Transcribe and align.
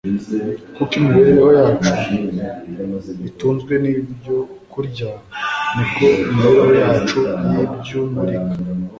Nk’uko 0.73 0.93
imibereho 0.99 1.47
yacu 1.59 1.95
itunzwe 3.29 3.73
n'ibyo 3.83 4.37
kwya 4.71 5.11
niko 5.75 6.05
imibereho 6.25 6.71
yacu 6.83 7.17
y'iby'umurika 7.55 8.55